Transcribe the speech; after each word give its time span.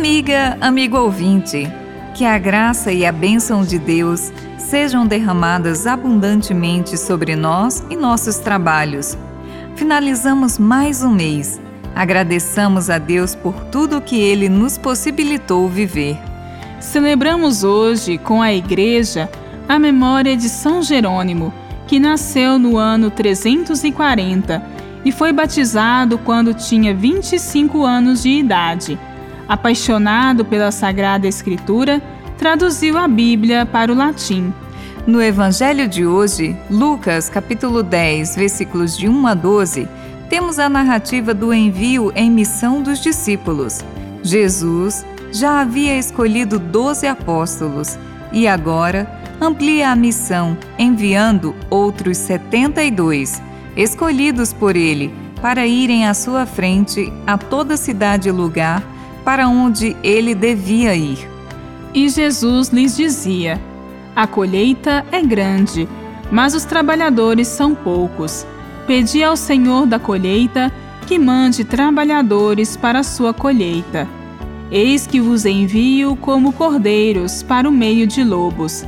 Amiga, 0.00 0.56
amigo 0.62 0.96
ouvinte, 0.96 1.70
que 2.14 2.24
a 2.24 2.38
graça 2.38 2.90
e 2.90 3.04
a 3.04 3.12
bênção 3.12 3.62
de 3.62 3.78
Deus 3.78 4.32
sejam 4.56 5.06
derramadas 5.06 5.86
abundantemente 5.86 6.96
sobre 6.96 7.36
nós 7.36 7.84
e 7.90 7.96
nossos 7.96 8.38
trabalhos. 8.38 9.14
Finalizamos 9.76 10.58
mais 10.58 11.02
um 11.02 11.10
mês. 11.10 11.60
Agradeçamos 11.94 12.88
a 12.88 12.96
Deus 12.96 13.34
por 13.34 13.52
tudo 13.66 14.00
que 14.00 14.18
Ele 14.18 14.48
nos 14.48 14.78
possibilitou 14.78 15.68
viver. 15.68 16.18
Celebramos 16.80 17.62
hoje 17.62 18.16
com 18.16 18.40
a 18.40 18.54
Igreja 18.54 19.28
a 19.68 19.78
memória 19.78 20.34
de 20.34 20.48
São 20.48 20.80
Jerônimo, 20.82 21.52
que 21.86 22.00
nasceu 22.00 22.58
no 22.58 22.78
ano 22.78 23.10
340 23.10 24.62
e 25.04 25.12
foi 25.12 25.30
batizado 25.30 26.16
quando 26.16 26.54
tinha 26.54 26.94
25 26.94 27.84
anos 27.84 28.22
de 28.22 28.30
idade. 28.30 28.98
Apaixonado 29.50 30.44
pela 30.44 30.70
Sagrada 30.70 31.26
Escritura, 31.26 32.00
traduziu 32.38 32.96
a 32.96 33.08
Bíblia 33.08 33.66
para 33.66 33.92
o 33.92 33.96
latim. 33.96 34.54
No 35.04 35.20
Evangelho 35.20 35.88
de 35.88 36.06
hoje, 36.06 36.56
Lucas, 36.70 37.28
capítulo 37.28 37.82
10, 37.82 38.36
versículos 38.36 38.96
de 38.96 39.08
1 39.08 39.26
a 39.26 39.34
12, 39.34 39.88
temos 40.28 40.60
a 40.60 40.68
narrativa 40.68 41.34
do 41.34 41.52
envio 41.52 42.12
em 42.14 42.30
missão 42.30 42.80
dos 42.80 43.00
discípulos. 43.00 43.84
Jesus 44.22 45.04
já 45.32 45.62
havia 45.62 45.98
escolhido 45.98 46.56
doze 46.56 47.08
apóstolos 47.08 47.98
e 48.30 48.46
agora 48.46 49.10
amplia 49.40 49.90
a 49.90 49.96
missão, 49.96 50.56
enviando 50.78 51.56
outros 51.68 52.18
setenta 52.18 52.84
e 52.84 52.90
dois, 52.92 53.42
escolhidos 53.76 54.52
por 54.52 54.76
ele, 54.76 55.12
para 55.42 55.66
irem 55.66 56.06
à 56.06 56.14
sua 56.14 56.46
frente 56.46 57.12
a 57.26 57.36
toda 57.36 57.76
cidade 57.76 58.28
e 58.28 58.32
lugar 58.32 58.80
para 59.24 59.48
onde 59.48 59.96
ele 60.02 60.34
devia 60.34 60.94
ir. 60.94 61.28
E 61.94 62.08
Jesus 62.08 62.68
lhes 62.68 62.96
dizia: 62.96 63.60
A 64.14 64.26
colheita 64.26 65.04
é 65.10 65.22
grande, 65.22 65.88
mas 66.30 66.54
os 66.54 66.64
trabalhadores 66.64 67.48
são 67.48 67.74
poucos. 67.74 68.46
Pedi 68.86 69.22
ao 69.22 69.36
Senhor 69.36 69.86
da 69.86 69.98
colheita 69.98 70.72
que 71.06 71.18
mande 71.18 71.64
trabalhadores 71.64 72.76
para 72.76 73.00
a 73.00 73.04
sua 73.04 73.34
colheita. 73.34 74.06
Eis 74.70 75.06
que 75.06 75.20
vos 75.20 75.44
envio 75.44 76.14
como 76.16 76.52
cordeiros 76.52 77.42
para 77.42 77.68
o 77.68 77.72
meio 77.72 78.06
de 78.06 78.22
lobos. 78.22 78.84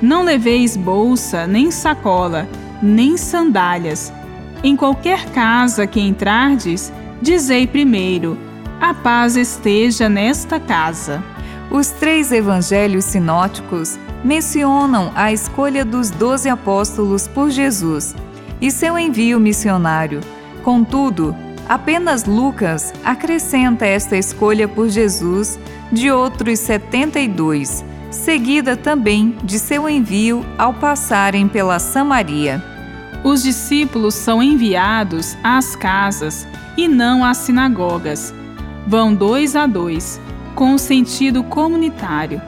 Não 0.00 0.22
leveis 0.22 0.76
bolsa, 0.76 1.46
nem 1.46 1.72
sacola, 1.72 2.48
nem 2.80 3.16
sandálias. 3.16 4.12
Em 4.62 4.76
qualquer 4.76 5.26
casa 5.30 5.86
que 5.86 6.00
entrardes, 6.00 6.92
dizei 7.20 7.66
primeiro: 7.66 8.38
A 8.80 8.92
paz 8.92 9.36
esteja 9.36 10.08
nesta 10.08 10.58
casa. 10.58 11.22
Os 11.70 11.90
três 11.90 12.32
evangelhos 12.32 13.04
sinóticos 13.04 13.98
mencionam 14.22 15.12
a 15.14 15.32
escolha 15.32 15.84
dos 15.84 16.10
doze 16.10 16.48
apóstolos 16.48 17.26
por 17.28 17.50
Jesus 17.50 18.14
e 18.60 18.70
seu 18.70 18.98
envio 18.98 19.40
missionário. 19.40 20.20
Contudo, 20.62 21.34
apenas 21.68 22.24
Lucas 22.24 22.92
acrescenta 23.04 23.86
esta 23.86 24.16
escolha 24.16 24.68
por 24.68 24.88
Jesus 24.88 25.58
de 25.90 26.10
outros 26.10 26.58
72, 26.60 27.84
seguida 28.10 28.76
também 28.76 29.36
de 29.42 29.58
seu 29.58 29.88
envio 29.88 30.44
ao 30.58 30.74
passarem 30.74 31.48
pela 31.48 31.78
Samaria. 31.78 32.62
Os 33.22 33.42
discípulos 33.42 34.14
são 34.14 34.42
enviados 34.42 35.36
às 35.42 35.74
casas 35.74 36.46
e 36.76 36.86
não 36.88 37.24
às 37.24 37.38
sinagogas. 37.38 38.34
Vão 38.86 39.14
dois 39.14 39.56
a 39.56 39.66
dois 39.66 40.20
com 40.54 40.74
o 40.74 40.78
sentido 40.78 41.42
comunitário. 41.42 42.40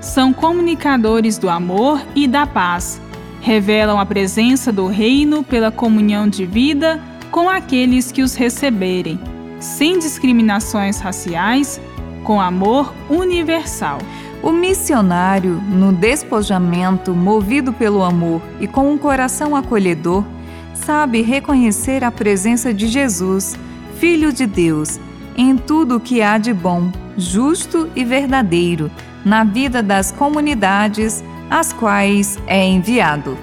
São 0.00 0.32
comunicadores 0.32 1.36
do 1.36 1.48
amor 1.48 2.00
e 2.14 2.26
da 2.26 2.46
paz. 2.46 3.00
Revelam 3.40 3.98
a 3.98 4.06
presença 4.06 4.72
do 4.72 4.86
Reino 4.86 5.42
pela 5.42 5.70
comunhão 5.70 6.28
de 6.28 6.46
vida 6.46 7.00
com 7.30 7.48
aqueles 7.48 8.10
que 8.10 8.22
os 8.22 8.34
receberem, 8.34 9.18
sem 9.60 9.98
discriminações 9.98 10.98
raciais, 10.98 11.80
com 12.24 12.40
amor 12.40 12.92
universal. 13.08 13.98
O 14.42 14.52
missionário, 14.52 15.60
no 15.68 15.92
despojamento, 15.92 17.12
movido 17.14 17.72
pelo 17.72 18.02
amor 18.02 18.40
e 18.58 18.66
com 18.66 18.90
um 18.90 18.98
coração 18.98 19.54
acolhedor, 19.54 20.24
sabe 20.74 21.22
reconhecer 21.22 22.02
a 22.02 22.10
presença 22.10 22.72
de 22.72 22.88
Jesus, 22.88 23.56
Filho 23.98 24.32
de 24.32 24.46
Deus, 24.46 24.98
em 25.40 25.56
tudo 25.56 25.96
o 25.96 26.00
que 26.00 26.20
há 26.20 26.36
de 26.36 26.52
bom, 26.52 26.92
justo 27.16 27.88
e 27.96 28.04
verdadeiro 28.04 28.90
na 29.24 29.42
vida 29.42 29.82
das 29.82 30.12
comunidades 30.12 31.24
às 31.48 31.72
quais 31.72 32.38
é 32.46 32.62
enviado. 32.66 33.38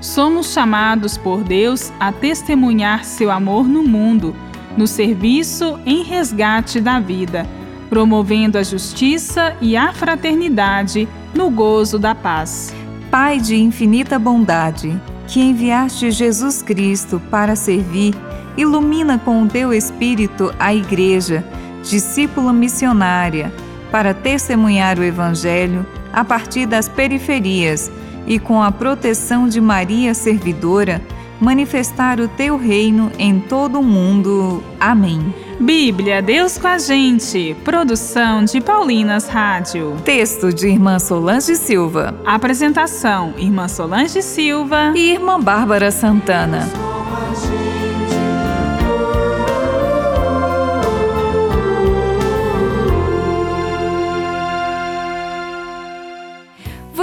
Somos 0.00 0.54
chamados 0.54 1.18
por 1.18 1.44
Deus 1.44 1.92
a 2.00 2.10
testemunhar 2.10 3.04
seu 3.04 3.30
amor 3.30 3.68
no 3.68 3.82
mundo, 3.82 4.34
no 4.74 4.86
serviço 4.86 5.78
em 5.84 6.02
resgate 6.02 6.80
da 6.80 6.98
vida, 6.98 7.46
promovendo 7.90 8.56
a 8.56 8.62
justiça 8.62 9.54
e 9.60 9.76
a 9.76 9.92
fraternidade 9.92 11.06
no 11.34 11.50
gozo 11.50 11.98
da 11.98 12.14
paz. 12.14 12.74
Pai 13.10 13.38
de 13.38 13.56
infinita 13.56 14.18
bondade, 14.18 14.98
que 15.26 15.40
enviaste 15.40 16.10
Jesus 16.10 16.62
Cristo 16.62 17.20
para 17.30 17.56
servir, 17.56 18.14
ilumina 18.56 19.18
com 19.18 19.42
o 19.42 19.48
teu 19.48 19.72
Espírito 19.72 20.54
a 20.58 20.74
Igreja 20.74 21.44
discípula 21.84 22.52
missionária, 22.52 23.52
para 23.90 24.12
testemunhar 24.12 24.98
o 24.98 25.04
Evangelho 25.04 25.86
a 26.12 26.24
partir 26.24 26.66
das 26.66 26.88
periferias 26.88 27.90
e, 28.26 28.38
com 28.38 28.62
a 28.62 28.72
proteção 28.72 29.48
de 29.48 29.60
Maria 29.60 30.14
Servidora, 30.14 31.00
manifestar 31.40 32.18
o 32.18 32.26
teu 32.26 32.56
reino 32.56 33.12
em 33.18 33.38
todo 33.38 33.78
o 33.78 33.82
mundo. 33.82 34.62
Amém. 34.80 35.43
Bíblia, 35.60 36.20
Deus 36.20 36.58
com 36.58 36.66
a 36.66 36.78
gente. 36.78 37.56
Produção 37.64 38.44
de 38.44 38.60
Paulinas 38.60 39.28
Rádio. 39.28 39.96
Texto 40.04 40.52
de 40.52 40.68
Irmã 40.68 40.98
Solange 40.98 41.54
Silva. 41.56 42.14
Apresentação: 42.24 43.34
Irmã 43.38 43.68
Solange 43.68 44.22
Silva 44.22 44.92
e 44.94 45.12
Irmã 45.12 45.40
Bárbara 45.40 45.90
Santana. 45.90 46.68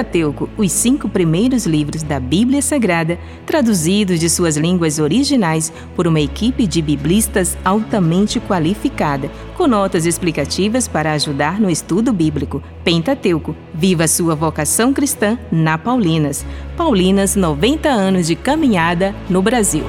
Pentateuco, 0.00 0.48
os 0.56 0.72
cinco 0.72 1.10
primeiros 1.10 1.66
livros 1.66 2.02
da 2.02 2.18
Bíblia 2.18 2.62
Sagrada, 2.62 3.18
traduzidos 3.44 4.18
de 4.18 4.30
suas 4.30 4.56
línguas 4.56 4.98
originais 4.98 5.70
por 5.94 6.06
uma 6.06 6.20
equipe 6.20 6.66
de 6.66 6.80
biblistas 6.80 7.56
altamente 7.62 8.40
qualificada, 8.40 9.30
com 9.58 9.66
notas 9.66 10.06
explicativas 10.06 10.88
para 10.88 11.12
ajudar 11.12 11.60
no 11.60 11.68
estudo 11.68 12.14
bíblico. 12.14 12.62
Pentateuco, 12.82 13.54
viva 13.74 14.08
sua 14.08 14.34
vocação 14.34 14.90
cristã 14.94 15.38
na 15.52 15.76
Paulinas. 15.76 16.46
Paulinas, 16.78 17.36
90 17.36 17.90
anos 17.90 18.26
de 18.26 18.36
caminhada 18.36 19.14
no 19.28 19.42
Brasil. 19.42 19.84